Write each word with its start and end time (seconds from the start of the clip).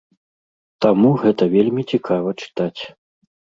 Таму 0.85 1.11
гэта 1.25 1.43
вельмі 1.55 1.81
цікава 1.93 2.29
чытаць. 2.43 2.77